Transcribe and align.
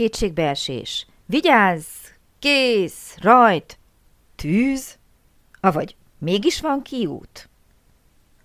kétségbeesés, 0.00 1.06
vigyázz, 1.26 1.86
kész, 2.38 3.16
rajt, 3.18 3.78
tűz, 4.36 4.98
avagy 5.60 5.96
mégis 6.18 6.60
van 6.60 6.82
kiút? 6.82 7.48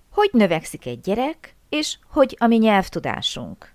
Hogy 0.10 0.29
növekszik 0.33 0.86
egy 0.86 1.02
gyerek, 1.02 1.55
és 1.70 1.97
hogy 2.10 2.36
a 2.39 2.47
mi 2.47 2.57
nyelvtudásunk? 2.57 3.73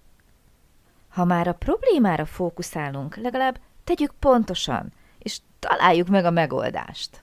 Ha 1.08 1.24
már 1.24 1.48
a 1.48 1.52
problémára 1.52 2.24
fókuszálunk, 2.24 3.16
legalább 3.16 3.60
tegyük 3.84 4.14
pontosan, 4.18 4.92
és 5.18 5.38
találjuk 5.58 6.08
meg 6.08 6.24
a 6.24 6.30
megoldást. 6.30 7.22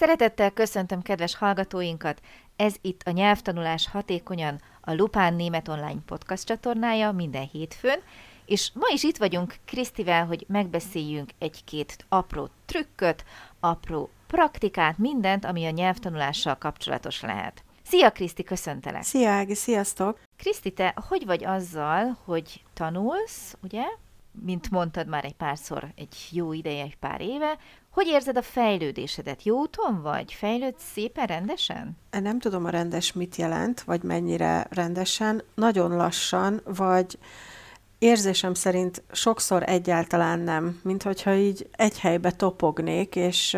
Szeretettel 0.00 0.50
köszöntöm 0.50 1.02
kedves 1.02 1.36
hallgatóinkat! 1.36 2.20
Ez 2.56 2.74
itt 2.80 3.02
a 3.02 3.10
Nyelvtanulás 3.10 3.88
Hatékonyan, 3.88 4.60
a 4.80 4.92
Lupán 4.92 5.34
Német 5.34 5.68
Online 5.68 6.00
Podcast 6.06 6.46
csatornája 6.46 7.12
minden 7.12 7.48
hétfőn, 7.52 8.00
és 8.44 8.70
ma 8.74 8.86
is 8.92 9.02
itt 9.02 9.16
vagyunk 9.16 9.54
Krisztivel, 9.64 10.26
hogy 10.26 10.44
megbeszéljünk 10.48 11.30
egy-két 11.38 12.04
apró 12.08 12.48
trükköt, 12.66 13.24
apró 13.60 14.10
praktikát, 14.26 14.98
mindent, 14.98 15.44
ami 15.44 15.66
a 15.66 15.70
nyelvtanulással 15.70 16.54
kapcsolatos 16.54 17.20
lehet. 17.20 17.64
Szia 17.82 18.10
Kriszti, 18.10 18.42
köszöntelek! 18.42 19.02
Szia 19.02 19.30
Ági, 19.30 19.54
sziasztok! 19.54 20.18
Kriszti, 20.36 20.70
te 20.70 20.94
hogy 21.08 21.26
vagy 21.26 21.44
azzal, 21.44 22.18
hogy 22.24 22.62
tanulsz, 22.74 23.56
ugye? 23.62 23.82
Mint 24.44 24.70
mondtad 24.70 25.06
már 25.06 25.24
egy 25.24 25.36
párszor, 25.36 25.92
egy 25.96 26.28
jó 26.30 26.52
ideje, 26.52 26.82
egy 26.82 26.96
pár 26.96 27.20
éve, 27.20 27.58
hogy 27.90 28.06
érzed 28.06 28.36
a 28.36 28.42
fejlődésedet? 28.42 29.42
Jó 29.42 29.58
úton 29.58 30.02
vagy? 30.02 30.32
Fejlődsz 30.32 30.90
szépen, 30.92 31.26
rendesen? 31.26 31.96
Nem 32.10 32.38
tudom 32.38 32.64
a 32.64 32.70
rendes 32.70 33.12
mit 33.12 33.36
jelent, 33.36 33.80
vagy 33.80 34.02
mennyire 34.02 34.66
rendesen. 34.70 35.42
Nagyon 35.54 35.96
lassan, 35.96 36.60
vagy 36.64 37.18
érzésem 37.98 38.54
szerint 38.54 39.02
sokszor 39.12 39.62
egyáltalán 39.66 40.38
nem, 40.40 40.80
mint 40.82 41.02
hogyha 41.02 41.34
így 41.34 41.68
egy 41.72 41.98
helybe 41.98 42.30
topognék, 42.30 43.16
és, 43.16 43.56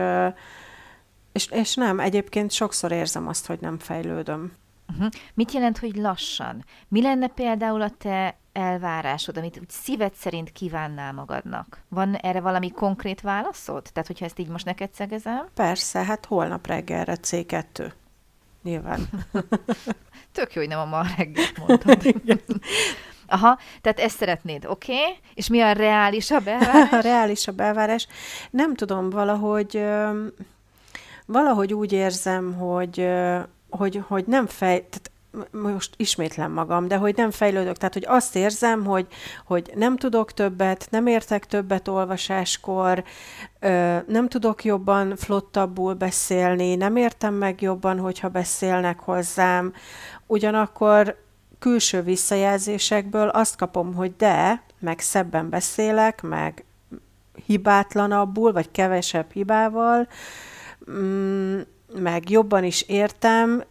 és, 1.32 1.46
és 1.50 1.74
nem, 1.74 2.00
egyébként 2.00 2.50
sokszor 2.50 2.92
érzem 2.92 3.28
azt, 3.28 3.46
hogy 3.46 3.60
nem 3.60 3.78
fejlődöm. 3.78 4.52
Uh-huh. 4.92 5.08
Mit 5.34 5.52
jelent, 5.52 5.78
hogy 5.78 5.96
lassan? 5.96 6.64
Mi 6.88 7.02
lenne 7.02 7.26
például 7.26 7.82
a 7.82 7.90
te 7.98 8.36
elvárásod, 8.52 9.36
amit 9.36 9.58
úgy 9.60 9.70
szíved 9.70 10.14
szerint 10.14 10.52
kívánnál 10.52 11.12
magadnak? 11.12 11.82
Van 11.88 12.14
erre 12.14 12.40
valami 12.40 12.70
konkrét 12.70 13.20
válaszod? 13.20 13.82
Tehát, 13.92 14.06
hogyha 14.06 14.24
ezt 14.24 14.38
így 14.38 14.48
most 14.48 14.64
neked 14.64 14.92
szegezem? 14.92 15.48
Persze, 15.54 16.04
hát 16.04 16.26
holnap 16.26 16.66
reggelre 16.66 17.16
C2. 17.22 17.92
Nyilván. 18.62 19.08
Tök 20.32 20.54
jó, 20.54 20.60
hogy 20.60 20.68
nem 20.68 20.78
a 20.78 20.84
ma 20.84 21.02
reggel 21.16 21.44
mondtad. 21.66 22.14
Aha, 23.26 23.58
tehát 23.80 24.00
ezt 24.00 24.16
szeretnéd, 24.16 24.64
oké? 24.66 24.92
Okay? 24.92 25.16
És 25.34 25.48
mi 25.48 25.60
a 25.60 25.72
reálisabb 25.72 26.46
elvárás? 26.46 26.92
a 26.98 27.00
reálisabb 27.00 27.60
elvárás? 27.60 28.06
Nem 28.50 28.74
tudom, 28.74 29.10
valahogy 29.10 29.84
valahogy 31.26 31.74
úgy 31.74 31.92
érzem, 31.92 32.54
hogy, 32.54 33.08
hogy, 33.72 34.02
hogy 34.08 34.24
nem 34.26 34.46
fej, 34.46 34.86
tehát 34.88 35.10
most 35.50 35.94
ismétlem 35.96 36.52
magam, 36.52 36.88
de 36.88 36.96
hogy 36.96 37.16
nem 37.16 37.30
fejlődök, 37.30 37.76
tehát 37.76 37.94
hogy 37.94 38.04
azt 38.06 38.36
érzem, 38.36 38.84
hogy, 38.84 39.06
hogy 39.46 39.70
nem 39.74 39.96
tudok 39.96 40.32
többet, 40.32 40.86
nem 40.90 41.06
értek 41.06 41.46
többet 41.46 41.88
olvasáskor, 41.88 43.04
nem 44.06 44.28
tudok 44.28 44.64
jobban 44.64 45.16
flottabbul 45.16 45.94
beszélni, 45.94 46.74
nem 46.74 46.96
értem 46.96 47.34
meg 47.34 47.60
jobban, 47.60 47.98
hogyha 47.98 48.28
beszélnek 48.28 49.00
hozzám, 49.00 49.72
ugyanakkor 50.26 51.20
külső 51.58 52.02
visszajelzésekből 52.02 53.28
azt 53.28 53.56
kapom, 53.56 53.94
hogy 53.94 54.16
de, 54.16 54.62
meg 54.78 55.00
szebben 55.00 55.48
beszélek, 55.48 56.22
meg 56.22 56.64
hibátlanabbul, 57.46 58.52
vagy 58.52 58.70
kevesebb 58.70 59.32
hibával, 59.32 60.08
mm, 60.90 61.60
meg 61.94 62.30
jobban 62.30 62.64
is 62.64 62.82
értem, 62.82 63.64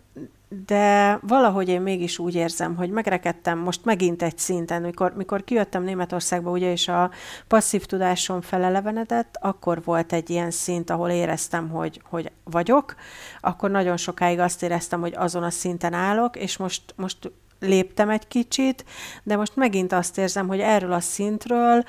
de 0.65 1.19
valahogy 1.21 1.69
én 1.69 1.81
mégis 1.81 2.19
úgy 2.19 2.35
érzem, 2.35 2.75
hogy 2.75 2.89
megrekedtem 2.89 3.57
most 3.57 3.85
megint 3.85 4.21
egy 4.21 4.37
szinten, 4.37 4.81
mikor, 4.81 5.13
mikor 5.15 5.43
kijöttem 5.43 5.83
Németországba, 5.83 6.49
ugye, 6.49 6.71
és 6.71 6.87
a 6.87 7.11
passzív 7.47 7.85
tudásom 7.85 8.41
felelevenedett, 8.41 9.37
akkor 9.39 9.83
volt 9.83 10.13
egy 10.13 10.29
ilyen 10.29 10.51
szint, 10.51 10.89
ahol 10.89 11.09
éreztem, 11.09 11.69
hogy, 11.69 12.01
hogy 12.09 12.31
vagyok, 12.43 12.95
akkor 13.41 13.71
nagyon 13.71 13.97
sokáig 13.97 14.39
azt 14.39 14.63
éreztem, 14.63 14.99
hogy 14.99 15.13
azon 15.15 15.43
a 15.43 15.49
szinten 15.49 15.93
állok, 15.93 16.35
és 16.35 16.57
most, 16.57 16.93
most 16.95 17.31
léptem 17.59 18.09
egy 18.09 18.27
kicsit, 18.27 18.85
de 19.23 19.35
most 19.35 19.55
megint 19.55 19.93
azt 19.93 20.17
érzem, 20.17 20.47
hogy 20.47 20.59
erről 20.59 20.93
a 20.93 20.99
szintről 20.99 21.83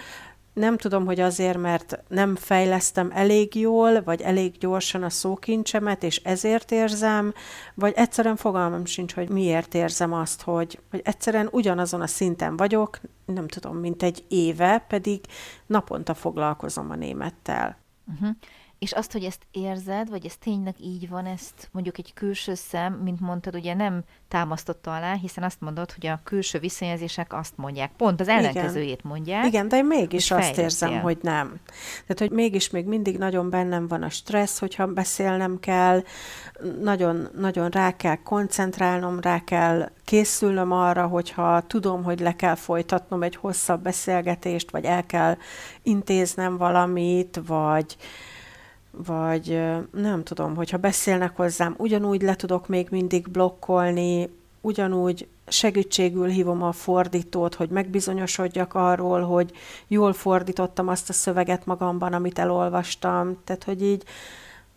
nem 0.53 0.77
tudom, 0.77 1.05
hogy 1.05 1.21
azért, 1.21 1.59
mert 1.59 2.03
nem 2.09 2.37
fejlesztem 2.37 3.11
elég 3.15 3.55
jól, 3.55 4.03
vagy 4.03 4.21
elég 4.21 4.59
gyorsan 4.59 5.03
a 5.03 5.11
szókincsemet, 5.11 6.03
és 6.03 6.17
ezért 6.17 6.71
érzem, 6.71 7.35
vagy 7.75 7.93
egyszerűen 7.97 8.37
fogalmam 8.37 8.85
sincs, 8.85 9.15
hogy 9.15 9.29
miért 9.29 9.75
érzem 9.75 10.13
azt, 10.13 10.43
hogy, 10.43 10.81
hogy 10.91 11.01
egyszerűen 11.05 11.49
ugyanazon 11.51 12.01
a 12.01 12.07
szinten 12.07 12.57
vagyok, 12.57 13.01
nem 13.27 13.49
tudom, 13.49 13.77
mint 13.77 14.03
egy 14.03 14.25
éve, 14.29 14.85
pedig 14.89 15.21
naponta 15.67 16.15
foglalkozom 16.15 16.91
a 16.91 16.95
némettel. 16.95 17.79
Uh-huh. 18.13 18.37
És 18.83 18.93
azt, 18.93 19.13
hogy 19.13 19.25
ezt 19.25 19.47
érzed, 19.51 20.11
vagy 20.11 20.27
ez 20.27 20.37
tényleg 20.37 20.75
így 20.81 21.09
van, 21.09 21.27
ezt 21.27 21.69
mondjuk 21.73 21.99
egy 21.99 22.13
külső 22.15 22.55
szem, 22.55 22.93
mint 22.93 23.21
mondtad, 23.21 23.55
ugye 23.55 23.75
nem 23.75 24.03
támasztotta 24.29 24.97
alá, 24.97 25.15
hiszen 25.15 25.45
azt 25.45 25.61
mondod, 25.61 25.93
hogy 25.93 26.07
a 26.07 26.21
külső 26.25 26.59
visszajelzések 26.59 27.33
azt 27.33 27.57
mondják, 27.57 27.91
pont 27.97 28.21
az 28.21 28.29
ellenkezőjét 28.29 29.05
mondják. 29.05 29.47
Igen, 29.47 29.69
de 29.69 29.77
én 29.77 29.85
mégis 29.85 30.31
azt 30.31 30.59
érzem, 30.59 31.01
hogy 31.01 31.19
nem. 31.23 31.61
Tehát, 32.07 32.19
hogy 32.19 32.31
mégis 32.31 32.71
még 32.71 32.87
mindig 32.87 33.19
nagyon 33.19 33.51
bennem 33.51 33.89
van 33.89 34.03
a 34.03 34.09
stressz, 34.09 34.59
hogyha 34.59 34.87
beszélnem 34.87 35.61
kell, 35.61 36.03
nagyon, 36.81 37.29
nagyon 37.37 37.69
rá 37.69 37.97
kell 37.97 38.17
koncentrálnom, 38.17 39.21
rá 39.21 39.45
kell 39.45 39.91
készülnöm 40.05 40.73
arra, 40.73 41.07
hogyha 41.07 41.63
tudom, 41.67 42.03
hogy 42.03 42.21
le 42.21 42.37
kell 42.37 42.55
folytatnom 42.55 43.23
egy 43.23 43.37
hosszabb 43.37 43.83
beszélgetést, 43.83 44.71
vagy 44.71 44.85
el 44.85 45.07
kell 45.07 45.37
intéznem 45.83 46.57
valamit, 46.57 47.41
vagy 47.47 47.97
vagy 48.97 49.63
nem 49.93 50.23
tudom, 50.23 50.55
hogyha 50.55 50.77
beszélnek 50.77 51.37
hozzám, 51.37 51.75
ugyanúgy 51.79 52.23
le 52.23 52.35
tudok 52.35 52.69
még 52.69 52.89
mindig 52.91 53.29
blokkolni, 53.29 54.29
ugyanúgy 54.61 55.29
segítségül 55.47 56.29
hívom 56.29 56.63
a 56.63 56.73
fordítót, 56.73 57.55
hogy 57.55 57.69
megbizonyosodjak 57.69 58.75
arról, 58.75 59.21
hogy 59.21 59.53
jól 59.87 60.13
fordítottam 60.13 60.89
azt 60.89 61.09
a 61.09 61.13
szöveget 61.13 61.67
magamban, 61.67 62.13
amit 62.13 62.39
elolvastam. 62.39 63.39
Tehát, 63.45 63.65
hogy 63.65 63.83
így 63.83 64.05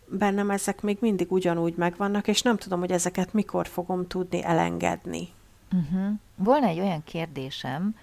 bennem 0.06 0.50
ezek 0.50 0.82
még 0.82 0.96
mindig 1.00 1.32
ugyanúgy 1.32 1.74
megvannak, 1.76 2.28
és 2.28 2.42
nem 2.42 2.56
tudom, 2.56 2.78
hogy 2.78 2.92
ezeket 2.92 3.32
mikor 3.32 3.66
fogom 3.66 4.06
tudni 4.06 4.44
elengedni. 4.44 5.28
Uh-huh. 5.72 6.12
Volna 6.36 6.66
egy 6.66 6.80
olyan 6.80 7.04
kérdésem, 7.04 7.96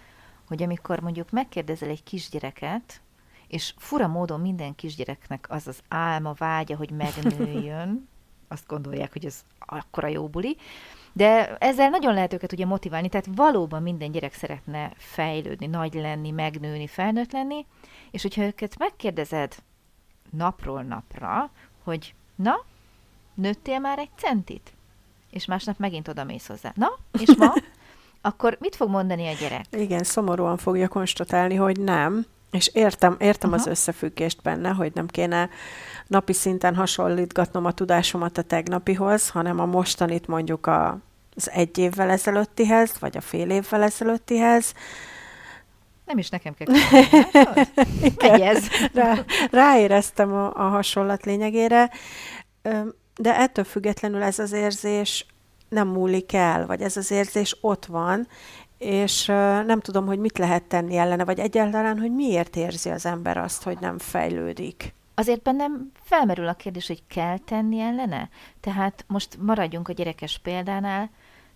hogy 0.47 0.63
amikor 0.63 0.99
mondjuk 0.99 1.31
megkérdezel 1.31 1.89
egy 1.89 2.03
kisgyereket, 2.03 3.01
és 3.53 3.73
fura 3.77 4.07
módon 4.07 4.41
minden 4.41 4.75
kisgyereknek 4.75 5.45
az 5.49 5.67
az 5.67 5.79
álma, 5.87 6.33
vágya, 6.37 6.75
hogy 6.75 6.91
megnőjön, 6.91 8.07
azt 8.47 8.67
gondolják, 8.67 9.11
hogy 9.11 9.25
ez 9.25 9.45
akkora 9.59 10.07
jó 10.07 10.27
buli, 10.27 10.57
de 11.13 11.57
ezzel 11.57 11.89
nagyon 11.89 12.13
lehet 12.13 12.33
őket 12.33 12.51
ugye 12.51 12.65
motiválni, 12.65 13.09
tehát 13.09 13.27
valóban 13.35 13.81
minden 13.81 14.11
gyerek 14.11 14.33
szeretne 14.33 14.91
fejlődni, 14.95 15.65
nagy 15.65 15.93
lenni, 15.93 16.31
megnőni, 16.31 16.87
felnőtt 16.87 17.31
lenni, 17.31 17.65
és 18.11 18.21
hogyha 18.21 18.43
őket 18.43 18.77
megkérdezed 18.77 19.55
napról 20.29 20.81
napra, 20.81 21.49
hogy 21.83 22.13
na, 22.35 22.55
nőttél 23.33 23.79
már 23.79 23.99
egy 23.99 24.11
centit? 24.15 24.73
És 25.29 25.45
másnap 25.45 25.77
megint 25.77 26.07
oda 26.07 26.23
mész 26.23 26.47
hozzá. 26.47 26.71
Na, 26.75 26.89
és 27.19 27.35
ma? 27.37 27.53
Akkor 28.21 28.57
mit 28.59 28.75
fog 28.75 28.89
mondani 28.89 29.27
a 29.27 29.33
gyerek? 29.33 29.65
Igen, 29.71 30.03
szomorúan 30.03 30.57
fogja 30.57 30.87
konstatálni, 30.87 31.55
hogy 31.55 31.79
nem. 31.79 32.25
És 32.53 32.69
értem, 32.73 33.15
értem 33.19 33.49
uh-huh. 33.49 33.65
az 33.65 33.71
összefüggést 33.71 34.41
benne, 34.41 34.69
hogy 34.69 34.91
nem 34.93 35.07
kéne 35.07 35.49
napi 36.07 36.33
szinten 36.33 36.75
hasonlítgatnom 36.75 37.65
a 37.65 37.71
tudásomat 37.71 38.37
a 38.37 38.41
tegnapihoz, 38.41 39.29
hanem 39.29 39.59
a 39.59 39.65
mostanit 39.65 40.27
mondjuk 40.27 40.67
a 40.67 40.99
az 41.35 41.49
egy 41.51 41.77
évvel 41.77 42.09
ezelőttihez, 42.09 42.93
vagy 42.99 43.17
a 43.17 43.21
fél 43.21 43.49
évvel 43.49 43.83
ezelőttihez. 43.83 44.73
Nem 46.05 46.17
is 46.17 46.29
nekem 46.29 46.53
kell 46.53 46.75
Egyez. 48.17 48.67
Rá, 48.93 49.23
ráéreztem 49.51 50.33
a, 50.33 50.53
a 50.53 50.69
hasonlat 50.69 51.25
lényegére, 51.25 51.89
de 53.15 53.37
ettől 53.37 53.65
függetlenül 53.65 54.21
ez 54.21 54.39
az 54.39 54.51
érzés 54.51 55.25
nem 55.69 55.87
múlik 55.87 56.33
el, 56.33 56.65
vagy 56.65 56.81
ez 56.81 56.97
az 56.97 57.11
érzés 57.11 57.57
ott 57.61 57.85
van, 57.85 58.27
és 58.83 59.25
nem 59.65 59.79
tudom, 59.79 60.05
hogy 60.05 60.19
mit 60.19 60.37
lehet 60.37 60.63
tenni 60.63 60.97
ellene, 60.97 61.25
vagy 61.25 61.39
egyáltalán, 61.39 61.99
hogy 61.99 62.11
miért 62.11 62.55
érzi 62.55 62.89
az 62.89 63.05
ember 63.05 63.37
azt, 63.37 63.63
hogy 63.63 63.77
nem 63.79 63.97
fejlődik. 63.97 64.93
Azért 65.15 65.41
bennem 65.41 65.91
felmerül 66.03 66.47
a 66.47 66.53
kérdés, 66.53 66.87
hogy 66.87 67.03
kell 67.07 67.37
tenni 67.37 67.79
ellene? 67.79 68.29
Tehát 68.59 69.05
most 69.07 69.37
maradjunk 69.41 69.87
a 69.87 69.93
gyerekes 69.93 70.39
példánál, 70.43 71.09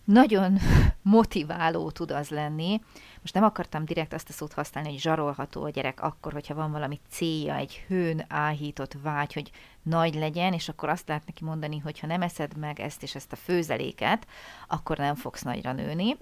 nagyon 0.08 0.58
motiváló 1.02 1.92
tud 1.92 2.12
az 2.12 2.30
lenni. 2.30 2.82
Most 3.22 3.34
nem 3.34 3.44
akartam 3.44 3.86
direkt 3.86 4.14
azt 4.14 4.30
a 4.30 4.34
szót 4.34 4.54
használni, 4.54 4.90
hogy 4.90 5.00
zsarolható 5.00 5.64
a 5.64 5.70
gyerek 5.70 6.02
akkor, 6.02 6.34
hogyha 6.34 6.54
van 6.54 6.72
valami 6.72 7.00
célja, 7.10 7.56
egy 7.56 7.86
hőn 7.88 8.26
áhított 8.28 8.98
vágy, 9.04 9.34
hogy 9.34 9.52
nagy 9.84 10.16
legyen, 10.16 10.54
és 10.54 10.70
akkor 10.70 10.90
azt 10.90 11.08
lehet 11.08 11.26
neki 11.26 11.44
mondani, 11.44 11.78
hogy 11.78 12.00
ha 12.00 12.08
nem 12.08 12.22
eszed 12.22 12.58
meg 12.58 12.80
ezt 12.80 13.04
és 13.04 13.16
ezt 13.16 13.32
a 13.32 13.36
főzeléket, 13.36 14.28
akkor 14.68 14.98
nem 14.98 15.16
fogsz 15.16 15.42
nagyra 15.42 15.74
nőni. 15.74 16.18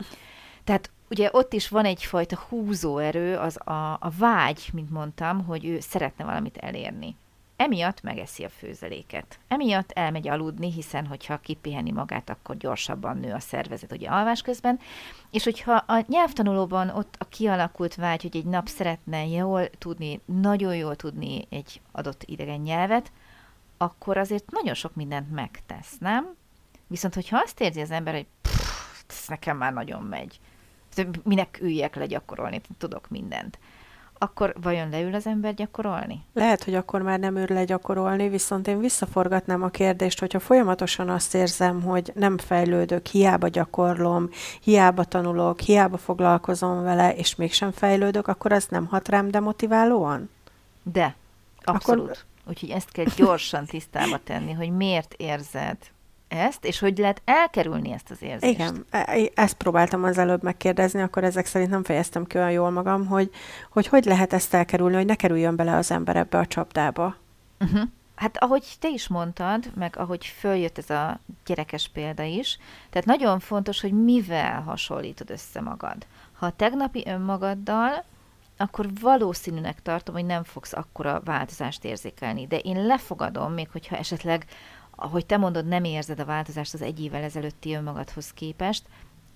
Tehát 0.65 0.89
ugye 1.09 1.29
ott 1.31 1.53
is 1.53 1.67
van 1.67 1.85
egyfajta 1.85 2.45
húzóerő, 2.49 3.37
az 3.37 3.67
a, 3.67 3.93
a 3.93 4.11
vágy, 4.17 4.69
mint 4.73 4.89
mondtam, 4.89 5.45
hogy 5.45 5.65
ő 5.65 5.79
szeretne 5.79 6.25
valamit 6.25 6.57
elérni. 6.57 7.15
Emiatt 7.55 8.01
megeszi 8.01 8.43
a 8.43 8.49
főzeléket. 8.49 9.39
Emiatt 9.47 9.91
elmegy 9.91 10.27
aludni, 10.27 10.71
hiszen 10.71 11.05
hogyha 11.05 11.37
kipiheni 11.37 11.91
magát, 11.91 12.29
akkor 12.29 12.57
gyorsabban 12.57 13.17
nő 13.17 13.33
a 13.33 13.39
szervezet 13.39 13.91
ugye 13.91 14.09
alvás 14.09 14.41
közben. 14.41 14.79
És 15.31 15.43
hogyha 15.43 15.73
a 15.73 16.03
nyelvtanulóban 16.07 16.89
ott 16.89 17.15
a 17.17 17.25
kialakult 17.25 17.95
vágy, 17.95 18.21
hogy 18.21 18.35
egy 18.35 18.45
nap 18.45 18.67
szeretne 18.67 19.27
jól 19.27 19.69
tudni, 19.69 20.21
nagyon 20.25 20.75
jól 20.75 20.95
tudni 20.95 21.47
egy 21.49 21.81
adott 21.91 22.23
idegen 22.23 22.59
nyelvet, 22.59 23.11
akkor 23.77 24.17
azért 24.17 24.51
nagyon 24.51 24.73
sok 24.73 24.95
mindent 24.95 25.31
megtesz, 25.31 25.97
nem? 25.99 26.35
Viszont, 26.87 27.13
hogyha 27.13 27.37
azt 27.43 27.61
érzi 27.61 27.81
az 27.81 27.91
ember, 27.91 28.13
hogy 28.13 28.27
pff, 28.41 28.54
ez 29.21 29.27
nekem 29.27 29.57
már 29.57 29.73
nagyon 29.73 30.01
megy, 30.01 30.39
minek 31.23 31.59
üljek 31.61 31.95
le 31.95 32.05
gyakorolni, 32.05 32.61
tudok 32.77 33.09
mindent 33.09 33.57
akkor 34.17 34.55
vajon 34.61 34.89
leül 34.89 35.15
az 35.15 35.27
ember 35.27 35.53
gyakorolni? 35.53 36.23
Lehet, 36.33 36.63
hogy 36.63 36.75
akkor 36.75 37.01
már 37.01 37.19
nem 37.19 37.35
ül 37.35 37.45
legyakorolni, 37.49 38.29
viszont 38.29 38.67
én 38.67 38.79
visszaforgatnám 38.79 39.63
a 39.63 39.69
kérdést, 39.69 40.19
hogyha 40.19 40.39
folyamatosan 40.39 41.09
azt 41.09 41.35
érzem, 41.35 41.81
hogy 41.81 42.11
nem 42.15 42.37
fejlődök, 42.37 43.05
hiába 43.05 43.47
gyakorlom, 43.47 44.29
hiába 44.61 45.03
tanulok, 45.03 45.59
hiába 45.59 45.97
foglalkozom 45.97 46.83
vele, 46.83 47.15
és 47.15 47.35
mégsem 47.35 47.71
fejlődök, 47.71 48.27
akkor 48.27 48.51
az 48.51 48.67
nem 48.69 48.85
hat 48.85 49.07
rám 49.07 49.31
demotiválóan? 49.31 50.29
De, 50.83 51.15
abszolút. 51.63 52.03
Akkor... 52.03 52.17
Úgyhogy 52.47 52.69
ezt 52.69 52.91
kell 52.91 53.05
gyorsan 53.15 53.65
tisztába 53.65 54.19
tenni, 54.23 54.51
hogy 54.51 54.69
miért 54.69 55.13
érzed 55.17 55.77
ezt, 56.35 56.65
és 56.65 56.79
hogy 56.79 56.97
lehet 56.97 57.21
elkerülni 57.25 57.91
ezt 57.91 58.11
az 58.11 58.21
érzést. 58.21 58.53
Igen, 58.53 58.85
e, 58.89 58.97
e, 59.07 59.29
ezt 59.33 59.57
próbáltam 59.57 60.03
az 60.03 60.17
előbb 60.17 60.43
megkérdezni, 60.43 61.01
akkor 61.01 61.23
ezek 61.23 61.45
szerint 61.45 61.69
nem 61.69 61.83
fejeztem 61.83 62.25
ki 62.25 62.37
olyan 62.37 62.51
jól 62.51 62.69
magam, 62.69 63.05
hogy 63.05 63.29
hogy, 63.69 63.87
hogy 63.87 64.05
lehet 64.05 64.33
ezt 64.33 64.53
elkerülni, 64.53 64.95
hogy 64.95 65.05
ne 65.05 65.15
kerüljön 65.15 65.55
bele 65.55 65.75
az 65.75 65.91
ember 65.91 66.15
ebbe 66.15 66.37
a 66.37 66.45
csapdába. 66.45 67.15
Uh-huh. 67.59 67.81
Hát 68.15 68.37
ahogy 68.37 68.75
te 68.79 68.89
is 68.89 69.07
mondtad, 69.07 69.71
meg 69.75 69.97
ahogy 69.97 70.25
följött 70.25 70.77
ez 70.77 70.89
a 70.89 71.19
gyerekes 71.45 71.87
példa 71.87 72.23
is, 72.23 72.57
tehát 72.89 73.07
nagyon 73.07 73.39
fontos, 73.39 73.81
hogy 73.81 74.03
mivel 74.03 74.61
hasonlítod 74.61 75.29
össze 75.29 75.61
magad. 75.61 76.05
Ha 76.33 76.45
a 76.45 76.51
tegnapi 76.51 77.03
önmagaddal, 77.07 78.03
akkor 78.57 78.87
valószínűnek 79.01 79.81
tartom, 79.81 80.15
hogy 80.15 80.25
nem 80.25 80.43
fogsz 80.43 80.73
akkora 80.73 81.21
változást 81.25 81.85
érzékelni. 81.85 82.47
De 82.47 82.57
én 82.57 82.85
lefogadom, 82.85 83.53
még 83.53 83.69
hogyha 83.71 83.97
esetleg 83.97 84.45
ahogy 84.95 85.25
te 85.25 85.37
mondod, 85.37 85.67
nem 85.67 85.83
érzed 85.83 86.19
a 86.19 86.25
változást 86.25 86.73
az 86.73 86.81
egy 86.81 86.99
évvel 86.99 87.23
ezelőtti 87.23 87.73
önmagadhoz 87.73 88.33
képest, 88.33 88.83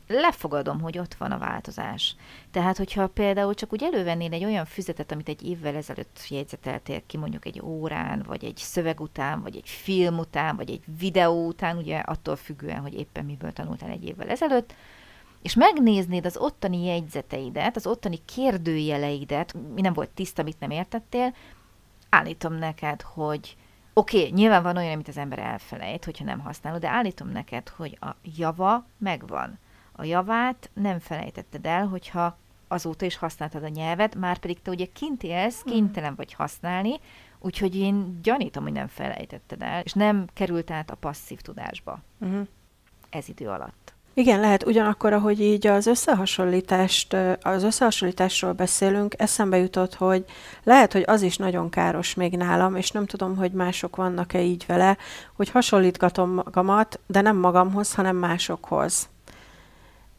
lefogadom, 0.09 0.81
hogy 0.81 0.97
ott 0.97 1.13
van 1.13 1.31
a 1.31 1.37
változás. 1.37 2.15
Tehát, 2.51 2.77
hogyha 2.77 3.07
például 3.07 3.53
csak 3.53 3.73
úgy 3.73 3.83
elővennél 3.83 4.33
egy 4.33 4.45
olyan 4.45 4.65
füzetet, 4.65 5.11
amit 5.11 5.29
egy 5.29 5.43
évvel 5.43 5.75
ezelőtt 5.75 6.25
jegyzeteltél 6.29 7.01
ki, 7.05 7.17
mondjuk 7.17 7.45
egy 7.45 7.61
órán, 7.61 8.23
vagy 8.27 8.43
egy 8.43 8.57
szöveg 8.57 8.99
után, 8.99 9.41
vagy 9.41 9.55
egy 9.55 9.69
film 9.69 10.17
után, 10.17 10.55
vagy 10.55 10.69
egy 10.69 10.81
videó 10.99 11.47
után, 11.47 11.77
ugye 11.77 11.97
attól 11.97 12.35
függően, 12.35 12.79
hogy 12.79 12.93
éppen 12.93 13.25
miből 13.25 13.53
tanultál 13.53 13.89
egy 13.89 14.05
évvel 14.05 14.29
ezelőtt, 14.29 14.73
és 15.41 15.55
megnéznéd 15.55 16.25
az 16.25 16.37
ottani 16.37 16.85
jegyzeteidet, 16.85 17.75
az 17.75 17.87
ottani 17.87 18.19
kérdőjeleidet, 18.25 19.55
mi 19.73 19.81
nem 19.81 19.93
volt 19.93 20.09
tiszta, 20.09 20.43
mit 20.43 20.59
nem 20.59 20.69
értettél, 20.69 21.35
állítom 22.09 22.53
neked, 22.53 23.01
hogy 23.01 23.55
Oké, 23.93 24.17
okay, 24.17 24.31
nyilván 24.31 24.63
van 24.63 24.77
olyan, 24.77 24.93
amit 24.93 25.07
az 25.07 25.17
ember 25.17 25.39
elfelejt, 25.39 26.05
hogyha 26.05 26.25
nem 26.25 26.39
használod, 26.39 26.81
de 26.81 26.89
állítom 26.89 27.29
neked, 27.29 27.69
hogy 27.69 27.97
a 28.01 28.15
java 28.37 28.85
megvan. 28.97 29.59
A 29.91 30.03
javát 30.03 30.69
nem 30.73 30.99
felejtetted 30.99 31.65
el, 31.65 31.87
hogyha 31.87 32.37
azóta 32.67 33.05
is 33.05 33.15
használtad 33.15 33.63
a 33.63 33.67
nyelvet, 33.67 34.15
már 34.15 34.37
pedig 34.37 34.61
te 34.61 34.71
ugye 34.71 34.85
kint 34.85 35.23
élsz, 35.23 35.61
hmm. 35.61 35.71
kénytelen 35.71 36.15
vagy 36.15 36.33
használni, 36.33 36.99
úgyhogy 37.39 37.75
én 37.75 38.21
gyanítom, 38.21 38.63
hogy 38.63 38.71
nem 38.71 38.87
felejtetted 38.87 39.61
el, 39.61 39.81
és 39.81 39.93
nem 39.93 40.27
került 40.33 40.71
át 40.71 40.91
a 40.91 40.95
passzív 40.95 41.41
tudásba 41.41 41.99
uh-huh. 42.19 42.47
ez 43.09 43.29
idő 43.29 43.47
alatt. 43.47 43.93
Igen, 44.19 44.39
lehet. 44.39 44.65
Ugyanakkor, 44.65 45.13
ahogy 45.13 45.41
így 45.41 45.67
az 45.67 45.87
összehasonlítást, 45.87 47.15
az 47.41 47.63
összehasonlításról 47.63 48.51
beszélünk, 48.51 49.13
eszembe 49.17 49.57
jutott, 49.57 49.95
hogy 49.95 50.25
lehet, 50.63 50.93
hogy 50.93 51.03
az 51.07 51.21
is 51.21 51.37
nagyon 51.37 51.69
káros 51.69 52.13
még 52.13 52.37
nálam, 52.37 52.75
és 52.75 52.91
nem 52.91 53.05
tudom, 53.05 53.37
hogy 53.37 53.51
mások 53.51 53.95
vannak-e 53.95 54.41
így 54.41 54.63
vele, 54.67 54.97
hogy 55.35 55.49
hasonlítgatom 55.49 56.29
magamat, 56.29 56.99
de 57.07 57.21
nem 57.21 57.37
magamhoz, 57.37 57.93
hanem 57.93 58.15
másokhoz. 58.15 59.09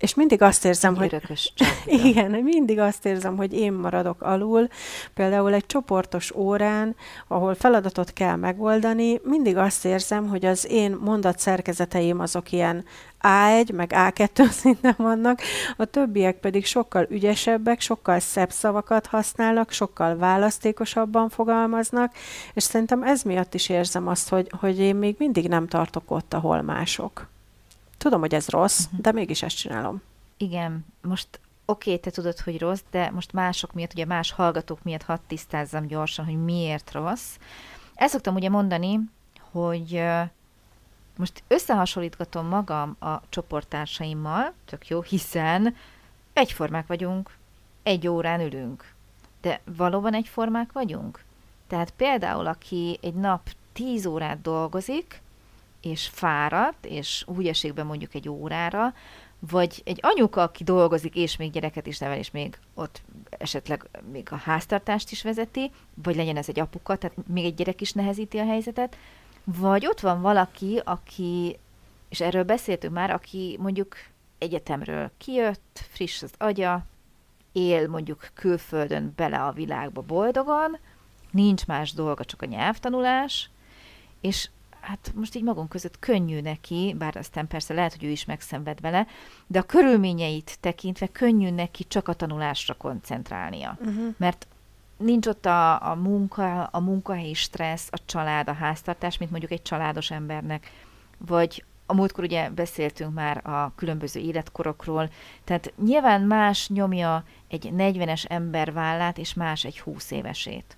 És 0.00 0.14
mindig 0.14 0.43
azt 0.43 0.64
érzem, 0.64 0.97
hogy... 0.97 1.17
Igen, 2.05 2.31
mindig 2.31 2.79
azt 2.79 3.06
érzem, 3.06 3.37
hogy 3.37 3.52
én 3.52 3.73
maradok 3.73 4.23
alul. 4.23 4.69
Például 5.14 5.52
egy 5.55 5.67
csoportos 5.67 6.35
órán, 6.35 6.97
ahol 7.29 7.55
feladatot 7.55 8.12
kell 8.12 8.37
megoldani, 8.37 9.20
mindig 9.25 9.56
azt 9.56 9.85
érzem, 9.85 10.29
hogy 10.29 10.44
az 10.44 10.67
én 10.70 10.97
mondat 11.00 11.38
szerkezeteim 11.38 12.20
azok 12.20 12.52
ilyen 12.52 12.85
A1, 13.23 13.75
meg 13.75 13.93
A2 13.95 14.51
szinten 14.61 14.95
vannak, 14.97 15.41
a 15.77 15.85
többiek 15.85 16.37
pedig 16.37 16.67
sokkal 16.67 17.07
ügyesebbek, 17.11 17.81
sokkal 17.81 18.19
szebb 18.19 18.50
szavakat 18.50 19.07
használnak, 19.07 19.71
sokkal 19.71 20.17
választékosabban 20.17 21.29
fogalmaznak, 21.29 22.15
és 22.55 22.62
szerintem 22.62 23.03
ez 23.03 23.23
miatt 23.23 23.55
is 23.55 23.69
érzem 23.69 24.09
azt, 24.09 24.29
hogy, 24.29 24.50
hogy 24.59 24.79
én 24.79 24.97
még 24.97 25.15
mindig 25.19 25.49
nem 25.49 25.67
tartok 25.67 26.11
ott, 26.11 26.35
ahol 26.35 26.62
mások. 26.62 27.29
Tudom, 27.99 28.21
hogy 28.21 28.35
ez 28.35 28.49
rossz, 28.49 28.85
uh-huh. 28.85 29.00
de 29.00 29.12
mégis 29.12 29.43
ezt 29.43 29.57
csinálom. 29.57 30.03
Igen, 30.37 30.87
most 31.03 31.29
oké, 31.65 31.91
okay, 31.91 32.03
te 32.03 32.11
tudod, 32.11 32.39
hogy 32.39 32.59
rossz, 32.59 32.81
de 32.91 33.11
most 33.11 33.33
mások 33.33 33.73
miatt, 33.73 33.93
ugye 33.93 34.05
más 34.05 34.33
hallgatók 34.33 34.83
miatt 34.83 35.03
hadd 35.03 35.19
tisztázzam 35.27 35.87
gyorsan, 35.87 36.25
hogy 36.25 36.45
miért 36.45 36.93
rossz. 36.93 37.37
Ezt 37.95 38.12
szoktam 38.12 38.35
ugye 38.35 38.49
mondani, 38.49 39.00
hogy 39.50 40.03
most 41.21 41.43
összehasonlítgatom 41.49 42.47
magam 42.47 42.97
a 43.00 43.21
csoporttársaimmal, 43.29 44.53
tök 44.65 44.89
jó, 44.89 45.03
hiszen 45.03 45.77
egyformák 46.33 46.87
vagyunk, 46.87 47.31
egy 47.83 48.09
órán 48.09 48.41
ülünk. 48.41 48.95
De 49.41 49.61
valóban 49.77 50.15
egyformák 50.15 50.73
vagyunk? 50.73 51.25
Tehát 51.67 51.91
például, 51.91 52.47
aki 52.47 52.99
egy 53.03 53.15
nap 53.15 53.50
tíz 53.73 54.07
órát 54.07 54.41
dolgozik, 54.41 55.23
és 55.81 56.09
fáradt, 56.09 56.87
és 56.87 57.25
úgy 57.27 57.49
esik 57.49 57.75
be 57.75 57.83
mondjuk 57.83 58.15
egy 58.15 58.29
órára, 58.29 58.95
vagy 59.39 59.83
egy 59.85 59.99
anyuka, 60.03 60.43
aki 60.43 60.65
dolgozik, 60.65 61.15
és 61.15 61.37
még 61.37 61.50
gyereket 61.50 61.87
is 61.87 61.99
nevel, 61.99 62.19
és 62.19 62.31
még 62.31 62.59
ott 62.75 63.03
esetleg 63.31 63.89
még 64.12 64.29
a 64.31 64.37
háztartást 64.37 65.11
is 65.11 65.23
vezeti, 65.23 65.71
vagy 65.95 66.17
legyen 66.17 66.37
ez 66.37 66.49
egy 66.49 66.61
apuka, 66.61 66.97
tehát 66.97 67.17
még 67.27 67.45
egy 67.45 67.55
gyerek 67.55 67.81
is 67.81 67.93
nehezíti 67.93 68.39
a 68.39 68.45
helyzetet, 68.45 68.97
vagy 69.44 69.87
ott 69.87 70.00
van 70.00 70.20
valaki, 70.20 70.80
aki, 70.85 71.59
és 72.09 72.20
erről 72.20 72.44
beszéltünk 72.44 72.94
már, 72.94 73.11
aki 73.11 73.56
mondjuk 73.61 73.97
egyetemről 74.38 75.11
kijött, 75.18 75.87
friss 75.90 76.23
az 76.23 76.32
agya, 76.38 76.85
él 77.52 77.88
mondjuk 77.88 78.30
külföldön 78.35 79.12
bele 79.16 79.44
a 79.44 79.52
világba 79.52 80.02
boldogan, 80.02 80.78
nincs 81.30 81.66
más 81.66 81.92
dolga, 81.92 82.25
csak 82.25 82.42
a 82.42 82.47
nyelvtanulás, 82.47 83.50
és 84.20 84.50
hát 84.80 85.12
most 85.14 85.35
így 85.35 85.42
magunk 85.42 85.68
között 85.68 85.99
könnyű 85.99 86.40
neki, 86.40 86.94
bár 86.99 87.16
aztán 87.16 87.47
persze 87.47 87.75
lehet, 87.75 87.92
hogy 87.92 88.04
ő 88.04 88.09
is 88.09 88.25
megszenved 88.25 88.80
vele, 88.80 89.06
de 89.47 89.59
a 89.59 89.62
körülményeit 89.62 90.59
tekintve 90.61 91.06
könnyű 91.06 91.50
neki 91.50 91.85
csak 91.88 92.09
a 92.09 92.14
tanulásra 92.14 92.75
koncentrálnia. 92.75 93.78
Uh-huh. 93.80 94.14
Mert 94.16 94.47
nincs 95.00 95.26
ott 95.26 95.47
a, 95.47 95.90
a 95.90 95.95
munka, 95.95 96.64
a 96.64 96.80
munkahelyi 96.80 97.35
stressz, 97.35 97.88
a 97.90 97.99
család, 98.04 98.49
a 98.49 98.52
háztartás, 98.52 99.19
mint 99.19 99.30
mondjuk 99.30 99.52
egy 99.52 99.62
családos 99.62 100.11
embernek, 100.11 100.71
vagy 101.19 101.64
a 101.87 101.95
múltkor 101.95 102.25
ugye 102.25 102.50
beszéltünk 102.50 103.14
már 103.14 103.47
a 103.47 103.73
különböző 103.75 104.21
életkorokról, 104.21 105.11
tehát 105.45 105.73
nyilván 105.85 106.21
más 106.21 106.69
nyomja 106.69 107.25
egy 107.49 107.71
40-es 107.76 108.25
ember 108.28 108.73
vállát, 108.73 109.19
és 109.19 109.35
más 109.35 109.64
egy 109.64 109.80
20 109.80 110.11
évesét. 110.11 110.76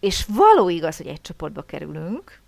És 0.00 0.26
való 0.28 0.68
igaz, 0.68 0.96
hogy 0.96 1.06
egy 1.06 1.20
csoportba 1.20 1.62
kerülünk, 1.62 2.40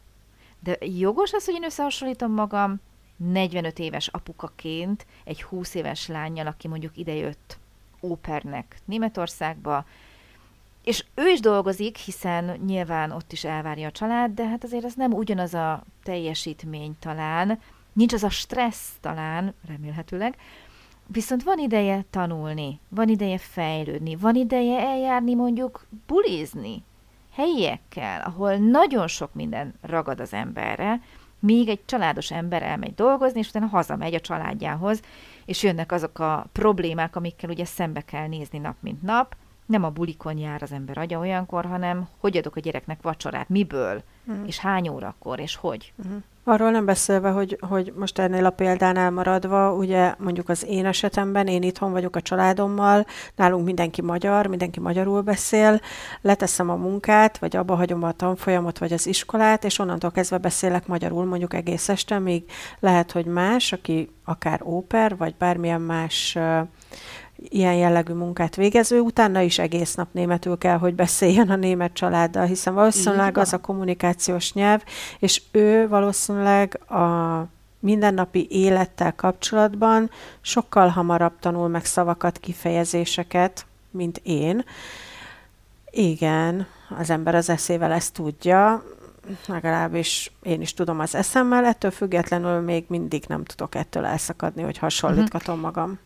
de 0.61 0.77
jogos 0.81 1.33
az, 1.33 1.45
hogy 1.45 1.55
én 1.55 1.65
összehasonlítom 1.65 2.33
magam 2.33 2.81
45 3.17 3.79
éves 3.79 4.09
apukaként 4.09 5.07
egy 5.25 5.43
20 5.43 5.75
éves 5.75 6.07
lányjal, 6.07 6.47
aki 6.47 6.69
mondjuk 6.69 6.97
idejött 6.97 7.59
ópernek 8.01 8.79
Németországba, 8.85 9.85
és 10.87 11.05
ő 11.15 11.29
is 11.29 11.41
dolgozik, 11.41 11.97
hiszen 11.97 12.61
nyilván 12.67 13.11
ott 13.11 13.33
is 13.33 13.45
elvárja 13.45 13.89
a 13.89 13.91
család, 13.91 14.31
de 14.31 14.49
hát 14.49 14.65
azért 14.65 14.85
az 14.85 14.95
nem 14.95 15.13
ugyanaz 15.13 15.55
a 15.55 15.83
teljesítmény 16.03 16.97
talán, 17.01 17.59
nincs 17.93 18.13
az 18.13 18.23
a 18.23 18.31
stressz 18.31 18.93
talán, 19.01 19.55
remélhetőleg, 19.69 20.37
viszont 21.07 21.43
van 21.43 21.59
ideje 21.59 22.05
tanulni, 22.11 22.81
van 22.89 23.09
ideje 23.09 23.39
fejlődni, 23.39 24.17
van 24.17 24.35
ideje 24.35 24.81
eljárni 24.81 25.35
mondjuk 25.35 25.87
bulizni 26.07 26.83
helyiekkel, 27.33 28.21
ahol 28.21 28.57
nagyon 28.57 29.09
sok 29.09 29.35
minden 29.35 29.75
ragad 29.81 30.21
az 30.21 30.33
emberre, 30.33 31.01
míg 31.41 31.69
egy 31.69 31.85
családos 31.85 32.31
ember 32.31 32.63
elmegy 32.63 32.95
dolgozni, 32.95 33.39
és 33.39 33.49
utána 33.49 33.67
hazamegy 33.67 34.15
a 34.15 34.21
családjához, 34.21 35.03
és 35.45 35.63
jönnek 35.63 35.93
azok 35.93 36.19
a 36.19 36.47
problémák, 36.53 37.17
amikkel 37.17 37.51
ugye 37.51 37.65
szembe 37.65 38.01
kell 38.01 38.27
nézni 38.27 38.59
nap 38.59 38.77
mint 38.81 39.03
nap, 39.03 39.37
nem 39.67 39.85
a 39.85 39.91
bulikon 39.91 40.39
jár 40.39 40.63
az 40.63 40.73
ember 40.73 40.99
agya 40.99 41.19
olyankor, 41.19 41.65
hanem 41.65 42.09
hogy 42.19 42.37
adok 42.37 42.57
a 42.57 42.61
gyereknek 42.61 43.03
vacsorát, 43.03 43.49
miből, 43.49 44.03
uh-huh. 44.27 44.47
és 44.47 44.59
hány 44.59 44.89
órakor, 44.89 45.41
és 45.41 45.57
hogy. 45.57 45.93
Uh-huh. 45.97 46.23
Arról 46.49 46.71
nem 46.71 46.85
beszélve, 46.85 47.31
hogy, 47.31 47.59
hogy 47.61 47.93
most 47.97 48.19
ennél 48.19 48.45
a 48.45 48.51
példánál 48.51 49.11
maradva, 49.11 49.75
ugye 49.75 50.15
mondjuk 50.19 50.49
az 50.49 50.65
én 50.65 50.87
esetemben, 50.87 51.47
én 51.47 51.63
itthon 51.63 51.93
vagyok 51.93 52.17
a 52.17 52.21
családommal, 52.21 53.07
nálunk 53.37 53.65
mindenki 53.65 54.03
magyar, 54.03 54.47
mindenki 54.47 54.81
magyarul 54.81 55.21
beszél, 55.21 55.81
leteszem 56.21 56.71
a 56.71 56.75
munkát, 56.75 57.39
vagy 57.39 57.57
abba 57.57 57.75
hagyom 57.75 58.03
a 58.03 58.13
tanfolyamot, 58.13 58.79
vagy 58.79 58.93
az 58.93 59.07
iskolát, 59.07 59.65
és 59.65 59.79
onnantól 59.79 60.11
kezdve 60.11 60.39
beszélek 60.39 60.87
magyarul 60.87 61.25
mondjuk 61.25 61.55
egész 61.55 61.89
este, 61.89 62.19
míg 62.19 62.45
lehet, 62.81 63.13
hogy 63.13 63.27
más, 63.27 63.73
aki 63.73 64.11
akár 64.25 64.63
óper, 64.63 65.17
vagy 65.17 65.35
bármilyen 65.35 65.81
más 65.81 66.39
ilyen 67.37 67.75
jellegű 67.75 68.13
munkát 68.13 68.57
végező, 68.57 69.01
utána 69.01 69.41
is 69.41 69.59
egész 69.59 69.95
nap 69.95 70.09
németül 70.13 70.59
kell, 70.59 70.79
hogy 70.79 70.95
beszéljen 70.95 71.51
a 71.51 71.57
német 71.57 71.93
családdal, 71.93 72.45
hiszen 72.45 72.75
valószínűleg 72.75 73.39
az 73.39 73.53
a 73.53 73.61
kommunikációs 73.61 74.53
nyelv, 74.53 74.83
és 75.19 75.43
ő 75.51 75.89
valószínűleg 75.89 76.91
a 76.91 77.47
mindennapi 77.79 78.47
élettel 78.51 79.15
kapcsolatban 79.15 80.11
sokkal 80.41 80.89
hamarabb 80.89 81.39
tanul 81.41 81.69
meg 81.69 81.85
szavakat, 81.85 82.39
kifejezéseket, 82.39 83.67
mint 83.91 84.21
én. 84.23 84.65
Igen, 85.91 86.67
az 86.99 87.11
ember 87.11 87.35
az 87.35 87.49
eszével 87.49 87.93
ezt 87.93 88.13
tudja, 88.13 88.85
legalábbis 89.47 90.33
én 90.43 90.61
is 90.61 90.75
tudom 90.75 91.01
az 91.01 91.15
eszemmel, 91.15 91.65
ettől 91.65 91.91
függetlenül 91.91 92.61
még 92.61 92.85
mindig 92.89 93.25
nem 93.29 93.45
tudok 93.45 93.75
ettől 93.75 94.05
elszakadni, 94.05 94.63
hogy 94.63 94.79
hasonlítgatom 94.79 95.61
magam. 95.61 95.99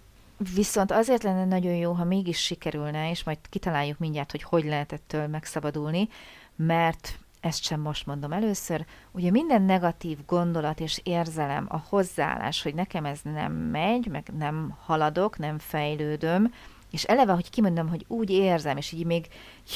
Viszont 0.54 0.92
azért 0.92 1.22
lenne 1.22 1.44
nagyon 1.44 1.74
jó, 1.74 1.92
ha 1.92 2.04
mégis 2.04 2.38
sikerülne, 2.38 3.10
és 3.10 3.24
majd 3.24 3.38
kitaláljuk 3.48 3.98
mindjárt, 3.98 4.30
hogy 4.30 4.42
hogy 4.42 4.64
lehet 4.64 4.92
ettől 4.92 5.26
megszabadulni, 5.26 6.08
mert 6.56 7.18
ezt 7.40 7.62
sem 7.62 7.80
most 7.80 8.06
mondom 8.06 8.32
először, 8.32 8.84
ugye 9.10 9.30
minden 9.30 9.62
negatív 9.62 10.18
gondolat 10.26 10.80
és 10.80 11.00
érzelem, 11.02 11.66
a 11.68 11.82
hozzáállás, 11.88 12.62
hogy 12.62 12.74
nekem 12.74 13.04
ez 13.04 13.20
nem 13.22 13.52
megy, 13.52 14.06
meg 14.06 14.30
nem 14.38 14.76
haladok, 14.84 15.38
nem 15.38 15.58
fejlődöm, 15.58 16.54
és 16.90 17.04
eleve, 17.04 17.32
hogy 17.32 17.50
kimondom, 17.50 17.88
hogy 17.88 18.04
úgy 18.08 18.30
érzem, 18.30 18.76
és 18.76 18.92
így 18.92 19.06
még 19.06 19.26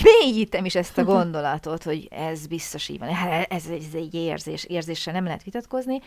mélyítem 0.03 0.65
is 0.65 0.75
ezt 0.75 0.99
a 0.99 1.05
gondolatot, 1.15 1.83
hogy 1.83 2.09
ez 2.11 2.47
biztos 2.47 2.89
így 2.89 2.99
van, 2.99 3.09
ez, 3.49 3.67
ez 3.67 3.95
egy 3.95 4.15
érzés, 4.15 4.65
érzéssel 4.65 5.13
nem 5.13 5.25
lehet 5.25 5.43
vitatkozni, 5.43 6.01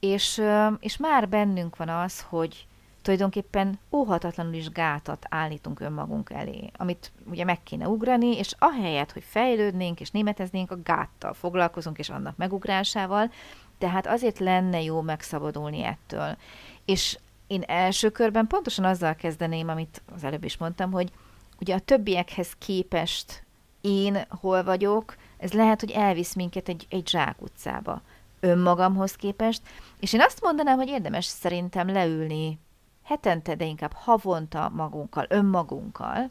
és, 0.00 0.42
és 0.80 0.96
már 0.96 1.28
bennünk 1.28 1.76
van 1.76 1.88
az, 1.88 2.20
hogy 2.28 2.66
tulajdonképpen 3.02 3.78
óhatatlanul 3.92 4.54
is 4.54 4.70
gátat 4.70 5.26
állítunk 5.28 5.80
önmagunk 5.80 6.30
elé, 6.30 6.70
amit 6.76 7.12
ugye 7.30 7.44
meg 7.44 7.62
kéne 7.62 7.88
ugrani, 7.88 8.36
és 8.36 8.54
ahelyett, 8.58 9.12
hogy 9.12 9.24
fejlődnénk 9.26 10.00
és 10.00 10.10
németeznénk, 10.10 10.70
a 10.70 10.82
gáttal 10.82 11.32
foglalkozunk, 11.32 11.98
és 11.98 12.08
annak 12.08 12.36
megugrásával, 12.36 13.30
tehát 13.78 14.06
azért 14.06 14.38
lenne 14.38 14.82
jó 14.82 15.00
megszabadulni 15.00 15.84
ettől. 15.84 16.36
És 16.84 17.18
én 17.46 17.62
első 17.62 18.10
körben 18.10 18.46
pontosan 18.46 18.84
azzal 18.84 19.14
kezdeném, 19.14 19.68
amit 19.68 20.02
az 20.14 20.24
előbb 20.24 20.44
is 20.44 20.56
mondtam, 20.56 20.92
hogy 20.92 21.12
ugye 21.60 21.74
a 21.74 21.78
többiekhez 21.80 22.52
képest 22.58 23.44
én 23.80 24.18
hol 24.28 24.64
vagyok, 24.64 25.16
ez 25.36 25.52
lehet, 25.52 25.80
hogy 25.80 25.90
elvisz 25.90 26.34
minket 26.34 26.68
egy, 26.68 26.86
egy 26.90 27.08
zsákutcába 27.08 28.02
önmagamhoz 28.40 29.14
képest, 29.14 29.62
és 30.00 30.12
én 30.12 30.20
azt 30.20 30.42
mondanám, 30.42 30.76
hogy 30.76 30.88
érdemes 30.88 31.24
szerintem 31.24 31.88
leülni 31.88 32.58
hetente, 33.10 33.54
de 33.54 33.64
inkább 33.64 33.92
havonta 33.92 34.68
magunkkal, 34.74 35.26
önmagunkkal, 35.28 36.30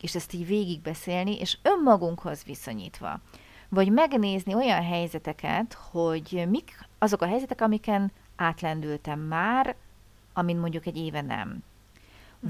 és 0.00 0.14
ezt 0.14 0.32
így 0.32 0.46
végigbeszélni, 0.46 1.38
és 1.38 1.58
önmagunkhoz 1.62 2.44
viszonyítva. 2.44 3.20
Vagy 3.68 3.92
megnézni 3.92 4.54
olyan 4.54 4.82
helyzeteket, 4.82 5.72
hogy 5.90 6.44
mik 6.48 6.88
azok 6.98 7.22
a 7.22 7.26
helyzetek, 7.26 7.60
amiken 7.60 8.12
átlendültem 8.36 9.20
már, 9.20 9.74
amin 10.32 10.56
mondjuk 10.56 10.86
egy 10.86 10.96
éve 10.96 11.20
nem. 11.20 11.62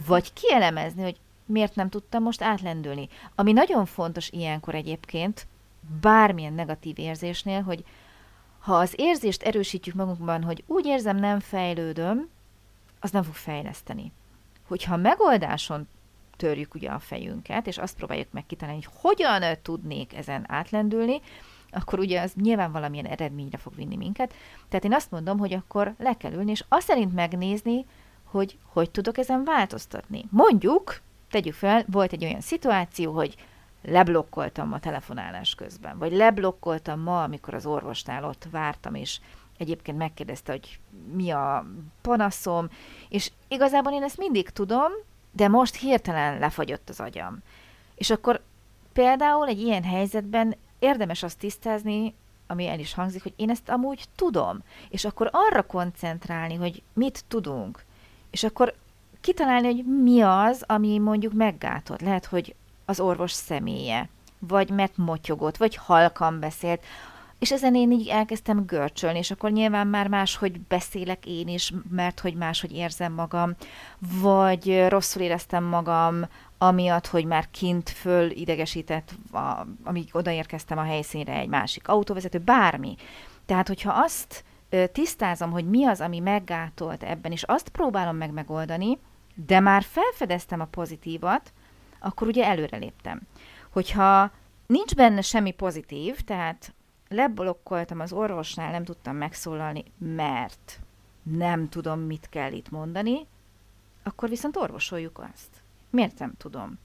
Vagy 0.07 0.33
kielemezni, 0.33 1.03
hogy 1.03 1.21
miért 1.47 1.75
nem 1.75 1.89
tudtam 1.89 2.23
most 2.23 2.43
átlendülni. 2.43 3.09
Ami 3.35 3.53
nagyon 3.53 3.87
fontos 3.87 4.31
ilyenkor 4.31 4.75
egyébként, 4.75 5.47
bármilyen 6.01 6.53
negatív 6.53 6.99
érzésnél, 6.99 7.63
hogy 7.63 7.85
ha 8.59 8.77
az 8.77 8.95
érzést 8.97 9.43
erősítjük 9.43 9.95
magunkban, 9.95 10.43
hogy 10.43 10.65
úgy 10.67 10.87
érzem, 10.87 11.17
nem 11.17 11.41
fejlődöm, 11.41 12.29
az 13.03 13.11
nem 13.11 13.23
fog 13.23 13.35
fejleszteni. 13.35 14.13
Hogyha 14.67 14.95
a 14.95 14.97
megoldáson 14.97 15.89
törjük 16.37 16.75
ugye 16.75 16.91
a 16.91 16.99
fejünket, 16.99 17.67
és 17.67 17.79
azt 17.79 17.97
próbáljuk 17.97 18.33
meg 18.33 18.47
kitalálni, 18.47 18.83
hogy 18.83 18.95
hogyan 19.01 19.43
tudnék 19.63 20.15
ezen 20.15 20.45
átlendülni, 20.49 21.21
akkor 21.71 21.99
ugye 21.99 22.21
az 22.21 22.33
nyilván 22.35 22.73
valamilyen 22.73 23.07
eredményre 23.07 23.59
fog 23.59 23.75
vinni 23.75 23.97
minket. 23.97 24.35
Tehát 24.69 24.85
én 24.85 24.95
azt 24.95 25.11
mondom, 25.11 25.39
hogy 25.39 25.53
akkor 25.53 25.95
le 25.99 26.17
kell 26.17 26.33
ülni, 26.33 26.51
és 26.51 26.65
azt 26.69 26.87
szerint 26.87 27.15
megnézni, 27.15 27.87
hogy 28.25 28.59
hogy 28.65 28.91
tudok 28.91 29.19
ezen 29.19 29.45
változtatni. 29.45 30.25
Mondjuk, 30.31 31.01
tegyük 31.31 31.55
fel, 31.55 31.85
volt 31.87 32.13
egy 32.13 32.25
olyan 32.25 32.41
szituáció, 32.41 33.13
hogy 33.13 33.37
leblokkoltam 33.83 34.73
a 34.73 34.81
telefonálás 34.81 35.55
közben, 35.55 35.99
vagy 35.99 36.13
leblokkoltam 36.13 37.01
ma, 37.01 37.23
amikor 37.23 37.55
az 37.55 37.67
orvosnál 37.67 38.25
ott 38.25 38.47
vártam, 38.51 38.95
és 38.95 39.21
egyébként 39.63 39.99
megkérdezte, 39.99 40.53
hogy 40.53 40.79
mi 41.13 41.31
a 41.31 41.67
panaszom, 42.01 42.69
és 43.09 43.31
igazából 43.49 43.93
én 43.93 44.03
ezt 44.03 44.19
mindig 44.19 44.51
tudom, 44.51 44.93
de 45.33 45.49
most 45.49 45.75
hirtelen 45.75 46.39
lefagyott 46.39 46.89
az 46.89 47.01
agyam. 47.01 47.39
És 47.95 48.11
akkor 48.11 48.43
például 48.93 49.47
egy 49.47 49.61
ilyen 49.61 49.85
helyzetben 49.85 50.57
érdemes 50.79 51.23
azt 51.23 51.39
tisztázni, 51.39 52.15
ami 52.47 52.69
el 52.69 52.79
is 52.79 52.95
hangzik, 52.95 53.23
hogy 53.23 53.33
én 53.37 53.51
ezt 53.51 53.69
amúgy 53.69 54.05
tudom, 54.17 54.63
és 54.89 55.05
akkor 55.05 55.29
arra 55.33 55.63
koncentrálni, 55.63 56.55
hogy 56.55 56.83
mit 56.93 57.25
tudunk, 57.29 57.85
és 58.31 58.45
akkor 58.45 58.75
kitalálni, 59.21 59.67
hogy 59.67 59.85
mi 60.03 60.21
az, 60.21 60.65
ami 60.67 60.99
mondjuk 60.99 61.33
meggátott. 61.33 62.01
Lehet, 62.01 62.27
hogy 62.27 62.55
az 62.85 63.01
orvos 63.01 63.33
személye, 63.33 64.09
vagy 64.39 64.71
mert 64.71 64.97
motyogott, 64.97 65.57
vagy 65.57 65.77
halkan 65.77 66.41
beszélt, 66.41 66.85
és 67.43 67.53
ezen 67.53 67.75
én 67.75 67.93
így 67.93 68.09
elkezdtem 68.09 68.65
görcsölni, 68.67 69.19
és 69.19 69.31
akkor 69.31 69.51
nyilván 69.51 69.87
már 69.87 70.09
máshogy 70.09 70.61
beszélek 70.61 71.27
én 71.27 71.49
is, 71.49 71.73
mert 71.91 72.21
hogy 72.21 72.35
máshogy 72.35 72.73
érzem 72.73 73.13
magam, 73.13 73.55
vagy 74.21 74.85
rosszul 74.89 75.23
éreztem 75.23 75.65
magam, 75.65 76.29
amiatt, 76.59 77.07
hogy 77.07 77.25
már 77.25 77.51
kint 77.51 77.91
föl 77.91 78.31
idegesített, 78.31 79.15
a, 79.33 79.67
amíg 79.85 80.09
odaérkeztem 80.13 80.79
a 80.79 80.83
helyszínre 80.83 81.33
egy 81.33 81.49
másik 81.49 81.89
autóvezető, 81.89 82.39
bármi. 82.39 82.95
Tehát, 83.47 83.69
hogyha 83.69 83.93
azt 83.93 84.45
tisztázom, 84.93 85.51
hogy 85.51 85.69
mi 85.69 85.85
az, 85.85 86.01
ami 86.01 86.19
meggátolt 86.19 87.03
ebben, 87.03 87.33
és 87.33 87.43
azt 87.43 87.69
próbálom 87.69 88.17
meg 88.17 88.33
megoldani, 88.33 88.99
de 89.35 89.61
már 89.61 89.83
felfedeztem 89.83 90.61
a 90.61 90.65
pozitívat, 90.65 91.53
akkor 92.01 92.27
ugye 92.27 92.45
előreléptem. 92.45 93.21
Hogyha 93.71 94.31
nincs 94.67 94.95
benne 94.95 95.21
semmi 95.21 95.51
pozitív, 95.51 96.21
tehát 96.21 96.73
leblokkoltam 97.13 98.01
az 98.01 98.13
orvosnál, 98.13 98.71
nem 98.71 98.85
tudtam 98.85 99.17
megszólalni, 99.17 99.85
mert 99.99 100.81
nem 101.23 101.69
tudom, 101.69 102.01
mit 102.01 102.27
kell 102.31 102.53
itt 102.53 102.71
mondani, 102.71 103.27
akkor 104.03 104.29
viszont 104.29 104.57
orvosoljuk 104.57 105.25
azt. 105.33 105.63
Miért 105.91 106.19
nem 106.19 106.35
tudom? 106.39 106.79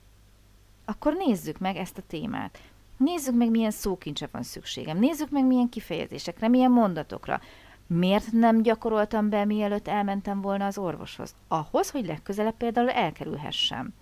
Akkor 0.86 1.13
nézzük 1.13 1.57
meg 1.57 1.75
ezt 1.75 1.98
a 1.98 2.03
témát. 2.07 2.62
Nézzük 2.98 3.36
meg, 3.36 3.50
milyen 3.50 3.72
szókincse 3.72 4.27
van 4.31 4.43
szükségem. 4.43 4.98
Nézzük 4.98 5.29
meg, 5.29 5.46
milyen 5.46 5.69
kifejezésekre, 5.69 6.48
milyen 6.48 6.72
mondatokra. 6.72 7.41
Miért 7.88 8.31
nem 8.31 8.62
gyakoroltam 8.62 9.29
be, 9.29 9.46
mielőtt 9.46 9.88
elmentem 9.88 10.41
volna 10.41 10.65
az 10.65 10.77
orvoshoz? 10.77 11.36
Ahhoz, 11.48 11.91
hogy 11.91 12.05
legközelebb 12.05 12.57
például 12.57 12.89
elkerülhessem. 12.89 13.93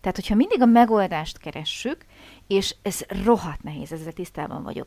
Tehát, 0.00 0.16
hogyha 0.16 0.34
mindig 0.34 0.62
a 0.62 0.66
megoldást 0.66 1.38
keressük, 1.38 2.04
és 2.46 2.74
ez 2.82 3.00
rohadt 3.24 3.62
nehéz, 3.62 3.92
ezzel 3.92 4.12
tisztában 4.12 4.62
vagyok, 4.62 4.86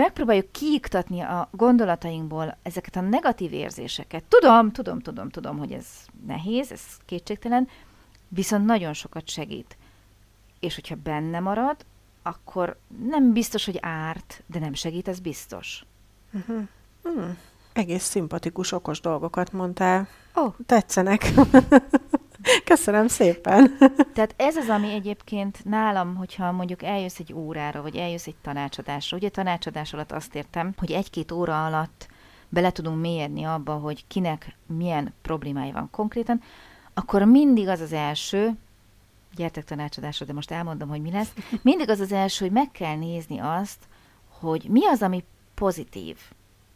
megpróbáljuk 0.00 0.52
kiiktatni 0.52 1.20
a 1.20 1.48
gondolatainkból 1.52 2.56
ezeket 2.62 2.96
a 2.96 3.00
negatív 3.00 3.52
érzéseket. 3.52 4.24
Tudom, 4.28 4.70
tudom, 4.70 5.00
tudom, 5.00 5.28
tudom, 5.28 5.58
hogy 5.58 5.72
ez 5.72 5.86
nehéz, 6.26 6.72
ez 6.72 6.82
kétségtelen, 7.06 7.68
viszont 8.28 8.64
nagyon 8.64 8.92
sokat 8.92 9.28
segít. 9.28 9.76
És 10.60 10.74
hogyha 10.74 10.94
benne 11.02 11.40
marad, 11.40 11.76
akkor 12.22 12.78
nem 13.08 13.32
biztos, 13.32 13.64
hogy 13.64 13.78
árt, 13.82 14.42
de 14.46 14.58
nem 14.58 14.74
segít, 14.74 15.08
ez 15.08 15.20
biztos. 15.20 15.84
Uh-huh. 16.32 16.68
Hmm. 17.02 17.38
Egész 17.72 18.04
szimpatikus, 18.04 18.72
okos 18.72 19.00
dolgokat 19.00 19.52
mondtál. 19.52 20.08
Oh. 20.34 20.54
Tetszenek. 20.66 21.30
Köszönöm 22.64 23.08
szépen. 23.08 23.76
Tehát 24.14 24.34
ez 24.36 24.56
az, 24.56 24.68
ami 24.68 24.92
egyébként 24.92 25.64
nálam, 25.64 26.14
hogyha 26.14 26.52
mondjuk 26.52 26.82
eljössz 26.82 27.18
egy 27.18 27.32
órára, 27.32 27.82
vagy 27.82 27.96
eljössz 27.96 28.26
egy 28.26 28.36
tanácsadásra. 28.42 29.16
Ugye 29.16 29.28
tanácsadás 29.28 29.92
alatt 29.92 30.12
azt 30.12 30.34
értem, 30.34 30.74
hogy 30.76 30.90
egy-két 30.90 31.32
óra 31.32 31.66
alatt 31.66 32.08
bele 32.48 32.70
tudunk 32.70 33.00
mélyedni 33.00 33.44
abba, 33.44 33.72
hogy 33.72 34.06
kinek 34.06 34.56
milyen 34.66 35.14
problémája 35.22 35.72
van 35.72 35.88
konkrétan, 35.90 36.42
akkor 36.94 37.22
mindig 37.22 37.68
az 37.68 37.80
az 37.80 37.92
első, 37.92 38.52
gyertek 39.34 39.64
tanácsadásra, 39.64 40.26
de 40.26 40.32
most 40.32 40.50
elmondom, 40.50 40.88
hogy 40.88 41.00
mi 41.00 41.10
lesz, 41.10 41.32
mindig 41.62 41.88
az 41.88 42.00
az 42.00 42.12
első, 42.12 42.44
hogy 42.44 42.54
meg 42.54 42.70
kell 42.70 42.96
nézni 42.96 43.38
azt, 43.38 43.88
hogy 44.40 44.66
mi 44.68 44.86
az, 44.86 45.02
ami 45.02 45.24
pozitív 45.54 46.16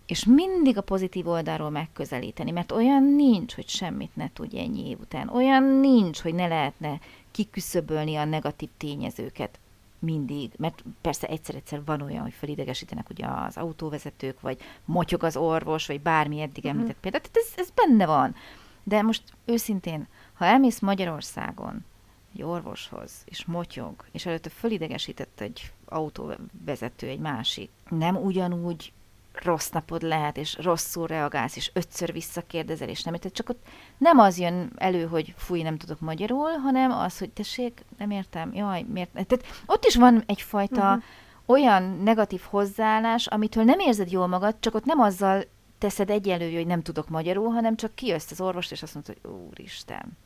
és 0.07 0.25
mindig 0.25 0.77
a 0.77 0.83
pozitív 0.83 1.29
oldalról 1.29 1.71
megközelíteni, 1.71 2.51
mert 2.51 2.73
olyan 2.73 3.03
nincs, 3.03 3.55
hogy 3.55 3.69
semmit 3.69 4.17
ne 4.17 4.33
tudj 4.33 4.59
ennyi 4.59 4.89
év 4.89 5.01
után. 5.01 5.29
Olyan 5.29 5.63
nincs, 5.63 6.21
hogy 6.21 6.35
ne 6.35 6.47
lehetne 6.47 7.01
kiküszöbölni 7.31 8.17
a 8.17 8.25
negatív 8.25 8.69
tényezőket 8.77 9.59
mindig, 9.99 10.51
mert 10.57 10.85
persze 11.01 11.27
egyszer-egyszer 11.27 11.85
van 11.85 12.01
olyan, 12.01 12.23
hogy 12.23 12.33
felidegesítenek 12.33 13.11
ugye 13.11 13.27
az 13.27 13.57
autóvezetők, 13.57 14.41
vagy 14.41 14.59
motyog 14.85 15.25
az 15.25 15.37
orvos, 15.37 15.87
vagy 15.87 16.01
bármi 16.01 16.41
eddig 16.41 16.67
említett 16.67 16.89
uh-huh. 16.89 17.03
példát, 17.03 17.31
tehát 17.31 17.49
ez, 17.49 17.59
ez 17.65 17.71
benne 17.71 18.07
van. 18.07 18.35
De 18.83 19.03
most 19.03 19.23
őszintén, 19.45 20.07
ha 20.33 20.45
elmész 20.45 20.81
Magyarországon 20.81 21.85
egy 22.35 22.43
orvoshoz, 22.43 23.13
és 23.25 23.45
motyog, 23.45 24.05
és 24.13 24.27
előtte 24.27 24.51
fölidegesített 24.51 25.41
egy 25.41 25.73
autóvezető, 25.85 27.09
egy 27.09 27.19
másik, 27.19 27.71
nem 27.89 28.17
ugyanúgy 28.17 28.93
rossz 29.43 29.69
napod 29.69 30.03
lehet, 30.03 30.37
és 30.37 30.57
rosszul 30.61 31.07
reagálsz, 31.07 31.57
és 31.57 31.71
ötször 31.73 32.13
visszakérdezel, 32.13 32.89
és 32.89 33.03
nem 33.03 33.15
érted, 33.15 33.33
csak 33.33 33.49
ott 33.49 33.67
nem 33.99 34.19
az 34.19 34.39
jön 34.39 34.73
elő, 34.77 35.07
hogy 35.07 35.35
fúj, 35.37 35.63
nem 35.63 35.77
tudok 35.77 36.01
magyarul, 36.01 36.51
hanem 36.51 36.91
az, 36.91 37.19
hogy 37.19 37.31
tessék, 37.31 37.85
nem 37.99 38.11
értem, 38.11 38.55
jaj, 38.55 38.83
miért? 38.83 39.13
Tehát 39.13 39.45
ott 39.67 39.85
is 39.85 39.97
van 39.97 40.23
egyfajta 40.27 40.87
uh-huh. 40.87 41.03
olyan 41.47 41.83
negatív 41.83 42.41
hozzáállás, 42.51 43.27
amitől 43.27 43.65
nem 43.65 43.79
érzed 43.79 44.11
jól 44.11 44.27
magad, 44.27 44.57
csak 44.61 44.75
ott 44.75 44.85
nem 44.85 45.01
azzal 45.01 45.45
teszed 45.79 46.11
egyelő, 46.11 46.55
hogy 46.55 46.67
nem 46.67 46.83
tudok 46.83 47.09
magyarul, 47.09 47.49
hanem 47.49 47.77
csak 47.77 47.95
kijössz 47.95 48.31
az 48.31 48.41
orvost, 48.41 48.73
és 48.73 48.83
azt 48.83 48.95
mondod, 48.95 49.17
hogy 49.23 49.33
úristen. 49.33 50.17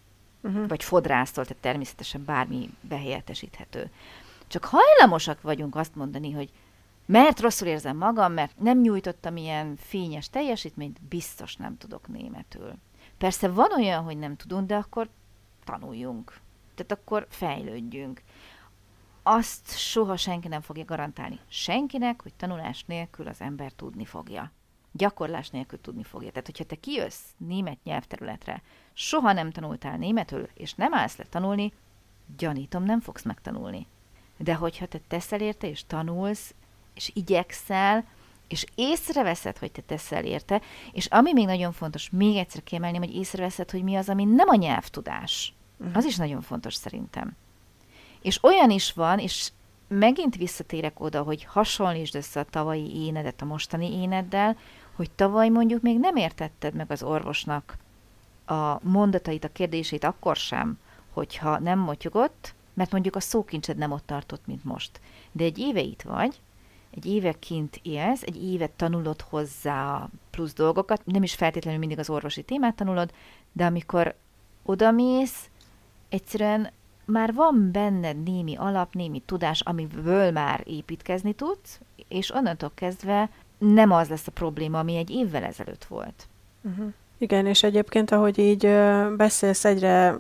Uh-huh. 0.42 0.68
Vagy 0.68 0.84
fodrásztól, 0.84 1.44
tehát 1.44 1.62
természetesen 1.62 2.24
bármi 2.24 2.70
behelyettesíthető. 2.80 3.90
Csak 4.46 4.64
hajlamosak 4.64 5.42
vagyunk 5.42 5.76
azt 5.76 5.94
mondani, 5.94 6.32
hogy 6.32 6.50
mert 7.08 7.40
rosszul 7.40 7.68
érzem 7.68 7.96
magam, 7.96 8.32
mert 8.32 8.58
nem 8.58 8.80
nyújtottam 8.80 9.36
ilyen 9.36 9.76
fényes 9.76 10.30
teljesítményt, 10.30 11.02
biztos 11.02 11.56
nem 11.56 11.76
tudok 11.76 12.08
németül. 12.08 12.74
Persze 13.18 13.48
van 13.48 13.72
olyan, 13.72 14.04
hogy 14.04 14.18
nem 14.18 14.36
tudunk, 14.36 14.66
de 14.66 14.76
akkor 14.76 15.08
tanuljunk. 15.64 16.40
Tehát 16.74 16.92
akkor 16.92 17.26
fejlődjünk. 17.30 18.22
Azt 19.23 19.78
soha 19.78 20.16
senki 20.16 20.49
nem 20.49 20.60
fogja 20.60 20.84
garantálni. 20.84 21.38
Senkinek, 21.49 22.23
hogy 22.23 22.34
tanulás 22.34 22.84
nélkül 22.84 23.28
az 23.28 23.40
ember 23.40 23.73
tudni 23.73 24.04
fogja. 24.04 24.52
Gyakorlás 24.92 25.50
nélkül 25.50 25.80
tudni 25.80 26.02
fogja. 26.02 26.30
Tehát, 26.30 26.47
hogyha 26.47 26.64
te 26.64 26.76
kijössz 26.76 27.25
német 27.36 27.78
nyelvterületre, 27.84 28.62
soha 28.92 29.32
nem 29.32 29.50
tanultál 29.50 29.97
németül, 29.97 30.49
és 30.54 30.75
nem 30.75 30.94
állsz 30.94 31.16
le 31.16 31.25
tanulni, 31.25 31.73
gyanítom, 32.36 32.82
nem 32.84 33.00
fogsz 33.00 33.23
megtanulni. 33.25 33.86
De 34.36 34.54
hogyha 34.54 34.86
te 34.86 34.99
teszel 35.08 35.40
érte 35.40 35.68
és 35.68 35.84
tanulsz, 35.86 36.54
és 36.99 37.11
igyekszel, 37.15 38.04
és 38.49 38.67
észreveszed, 38.75 39.58
hogy 39.58 39.73
te 39.73 39.82
teszel 39.82 40.25
érte, 40.25 40.61
és 40.93 41.06
ami 41.06 41.32
még 41.32 41.47
nagyon 41.47 41.73
fontos, 41.73 42.11
még 42.11 42.37
egyszer 42.37 42.63
kiemelném, 42.63 43.00
hogy 43.00 43.15
észreveszed, 43.15 43.71
hogy 43.71 43.82
mi 43.82 43.97
az, 43.97 44.08
ami 44.08 44.25
nem 44.25 44.49
a 44.49 44.54
nyelvtudás. 44.54 45.52
Uh-huh. 45.78 45.97
Az 45.97 46.04
is 46.04 46.17
nagyon 46.17 46.41
fontos 46.41 46.75
szerintem. 46.75 47.37
És 48.23 48.45
olyan 48.45 48.71
is 48.71 48.93
van, 48.93 49.19
és 49.19 49.50
megint 49.89 50.37
visszatérek 50.37 51.00
oda, 51.00 51.23
hogy 51.23 51.45
hasonlítsd 51.45 52.15
össze 52.15 52.41
a 52.41 52.45
tavalyi 52.50 53.04
énedet 53.04 53.43
a 53.43 53.45
mostani 53.45 54.00
éneddel, 54.00 54.56
hogy 54.97 55.11
tavaly 55.11 55.49
mondjuk 55.49 55.82
még 55.82 55.99
nem 55.99 56.17
értetted 56.17 56.75
meg 56.75 56.91
az 56.91 57.02
orvosnak 57.02 57.76
a 58.47 58.89
mondatait, 58.89 59.45
a 59.45 59.52
kérdését 59.52 60.04
akkor 60.04 60.37
sem, 60.37 60.78
hogyha 61.13 61.58
nem 61.58 61.78
motyogott, 61.78 62.54
mert 62.75 62.93
mondjuk 62.93 63.17
a 63.17 63.21
szókincsed 63.21 63.76
nem 63.76 63.93
ott 63.93 64.06
tartott, 64.06 64.47
mint 64.47 64.65
most. 64.65 65.00
De 65.32 65.45
egy 65.45 65.58
éve 65.58 65.80
itt 65.80 66.02
vagy, 66.02 66.41
egy 66.90 67.06
éve 67.06 67.32
kint 67.32 67.80
élsz, 67.82 68.22
egy 68.22 68.44
évet 68.44 68.70
tanulod 68.70 69.20
hozzá 69.20 70.08
plusz 70.30 70.52
dolgokat, 70.52 71.02
nem 71.04 71.22
is 71.22 71.34
feltétlenül 71.34 71.80
mindig 71.80 71.98
az 71.98 72.10
orvosi 72.10 72.42
témát 72.42 72.74
tanulod, 72.74 73.12
de 73.52 73.64
amikor 73.64 74.14
odamész, 74.62 75.48
egyszerűen 76.08 76.70
már 77.04 77.34
van 77.34 77.68
benned 77.72 78.22
némi 78.22 78.56
alap, 78.56 78.94
némi 78.94 79.22
tudás, 79.26 79.60
amiből 79.60 80.30
már 80.30 80.62
építkezni 80.64 81.32
tudsz, 81.32 81.80
és 82.08 82.34
onnantól 82.34 82.70
kezdve 82.74 83.30
nem 83.58 83.90
az 83.90 84.08
lesz 84.08 84.26
a 84.26 84.30
probléma, 84.30 84.78
ami 84.78 84.96
egy 84.96 85.10
évvel 85.10 85.44
ezelőtt 85.44 85.84
volt. 85.84 86.28
Uh-huh. 86.62 86.92
Igen, 87.18 87.46
és 87.46 87.62
egyébként, 87.62 88.10
ahogy 88.10 88.38
így 88.38 88.60
beszélsz, 89.16 89.64
egyre 89.64 90.18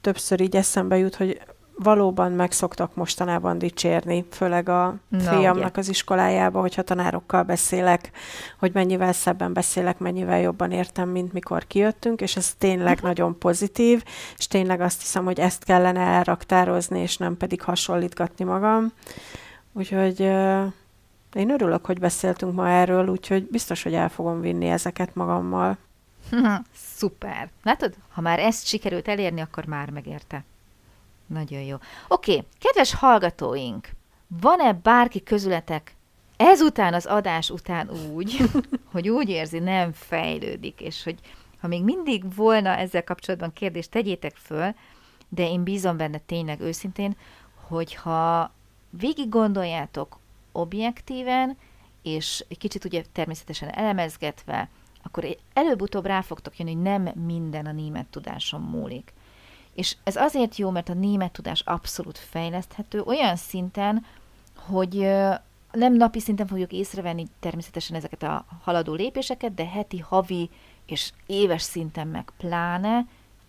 többször 0.00 0.40
így 0.40 0.56
eszembe 0.56 0.96
jut, 0.96 1.14
hogy 1.14 1.40
valóban 1.78 2.32
meg 2.32 2.52
szoktak 2.52 2.94
mostanában 2.94 3.58
dicsérni, 3.58 4.24
főleg 4.30 4.68
a 4.68 4.94
no, 5.08 5.18
fiamnak 5.18 5.70
ugye. 5.70 5.80
az 5.80 5.88
iskolájába, 5.88 6.60
hogyha 6.60 6.82
tanárokkal 6.82 7.42
beszélek, 7.42 8.10
hogy 8.58 8.70
mennyivel 8.74 9.12
szebben 9.12 9.52
beszélek, 9.52 9.98
mennyivel 9.98 10.40
jobban 10.40 10.70
értem, 10.70 11.08
mint 11.08 11.32
mikor 11.32 11.66
kijöttünk, 11.66 12.20
és 12.20 12.36
ez 12.36 12.54
tényleg 12.58 12.92
uh-huh. 12.92 13.08
nagyon 13.08 13.38
pozitív, 13.38 14.04
és 14.36 14.46
tényleg 14.46 14.80
azt 14.80 15.00
hiszem, 15.00 15.24
hogy 15.24 15.40
ezt 15.40 15.64
kellene 15.64 16.00
elraktározni, 16.00 17.00
és 17.00 17.16
nem 17.16 17.36
pedig 17.36 17.62
hasonlítgatni 17.62 18.44
magam. 18.44 18.92
Úgyhogy 19.72 20.20
uh, 20.20 20.64
én 21.32 21.50
örülök, 21.50 21.86
hogy 21.86 21.98
beszéltünk 21.98 22.54
ma 22.54 22.68
erről, 22.68 23.08
úgyhogy 23.08 23.46
biztos, 23.50 23.82
hogy 23.82 23.94
el 23.94 24.08
fogom 24.08 24.40
vinni 24.40 24.66
ezeket 24.66 25.14
magammal. 25.14 25.76
Szuper. 26.96 27.48
Látod, 27.62 27.94
ha 28.12 28.20
már 28.20 28.38
ezt 28.38 28.66
sikerült 28.66 29.08
elérni, 29.08 29.40
akkor 29.40 29.64
már 29.64 29.90
megérte. 29.90 30.44
Nagyon 31.26 31.60
jó. 31.60 31.76
Oké, 32.08 32.44
kedves 32.58 32.94
hallgatóink, 32.94 33.88
van-e 34.40 34.72
bárki 34.72 35.22
közületek 35.22 35.96
ezután 36.36 36.94
az 36.94 37.06
adás 37.06 37.50
után 37.50 37.90
úgy, 37.90 38.36
hogy 38.92 39.08
úgy 39.08 39.28
érzi, 39.28 39.58
nem 39.58 39.92
fejlődik, 39.92 40.80
és 40.80 41.02
hogy 41.02 41.18
ha 41.60 41.68
még 41.68 41.84
mindig 41.84 42.34
volna 42.34 42.76
ezzel 42.76 43.04
kapcsolatban 43.04 43.52
kérdést, 43.52 43.90
tegyétek 43.90 44.36
föl, 44.36 44.74
de 45.28 45.48
én 45.48 45.62
bízom 45.62 45.96
benne 45.96 46.18
tényleg 46.18 46.60
őszintén, 46.60 47.16
hogyha 47.54 48.52
végig 48.90 49.28
gondoljátok 49.28 50.18
objektíven, 50.52 51.56
és 52.02 52.44
egy 52.48 52.58
kicsit 52.58 52.84
ugye 52.84 53.04
természetesen 53.12 53.68
elemezgetve, 53.68 54.68
akkor 55.02 55.36
előbb-utóbb 55.52 56.06
rá 56.06 56.20
fogtok 56.20 56.58
jönni, 56.58 56.72
hogy 56.72 56.82
nem 56.82 57.02
minden 57.26 57.66
a 57.66 57.72
német 57.72 58.06
tudáson 58.06 58.60
múlik. 58.60 59.12
És 59.76 59.96
ez 60.04 60.16
azért 60.16 60.56
jó, 60.56 60.70
mert 60.70 60.88
a 60.88 60.94
német 60.94 61.32
tudás 61.32 61.60
abszolút 61.60 62.18
fejleszthető, 62.18 63.00
olyan 63.00 63.36
szinten, 63.36 64.04
hogy 64.56 64.98
nem 65.72 65.94
napi 65.96 66.20
szinten 66.20 66.46
fogjuk 66.46 66.72
észrevenni 66.72 67.26
természetesen 67.40 67.96
ezeket 67.96 68.22
a 68.22 68.44
haladó 68.62 68.94
lépéseket, 68.94 69.54
de 69.54 69.66
heti, 69.66 69.98
havi 69.98 70.50
és 70.86 71.12
éves 71.26 71.62
szinten 71.62 72.06
meg 72.06 72.32
pláne 72.36 73.06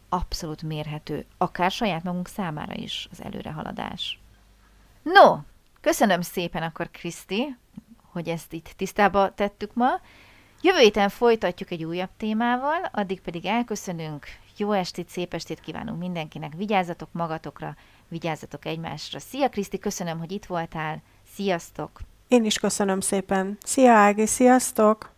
abszolút 0.09 0.61
mérhető, 0.61 1.25
akár 1.37 1.71
saját 1.71 2.03
magunk 2.03 2.27
számára 2.27 2.73
is 2.73 3.07
az 3.11 3.23
előrehaladás. 3.23 4.19
No, 5.03 5.37
köszönöm 5.81 6.21
szépen 6.21 6.63
akkor, 6.63 6.89
Kriszti, 6.91 7.55
hogy 8.11 8.27
ezt 8.27 8.53
itt 8.53 8.73
tisztába 8.75 9.33
tettük 9.33 9.73
ma. 9.73 9.89
Jövő 10.61 10.79
héten 10.79 11.09
folytatjuk 11.09 11.71
egy 11.71 11.83
újabb 11.83 12.09
témával, 12.17 12.89
addig 12.91 13.21
pedig 13.21 13.45
elköszönünk, 13.45 14.25
jó 14.59 14.71
estét, 14.71 15.09
szép 15.09 15.33
estét 15.33 15.59
kívánunk 15.59 15.99
mindenkinek. 15.99 16.53
Vigyázzatok 16.57 17.09
magatokra, 17.11 17.75
vigyázzatok 18.07 18.65
egymásra. 18.65 19.19
Szia 19.19 19.49
Kriszti, 19.49 19.79
köszönöm, 19.79 20.19
hogy 20.19 20.31
itt 20.31 20.45
voltál. 20.45 21.01
Sziasztok! 21.35 21.99
Én 22.27 22.45
is 22.45 22.57
köszönöm 22.57 22.99
szépen. 22.99 23.57
Szia 23.63 23.91
Ági, 23.91 24.25
sziasztok! 24.25 25.15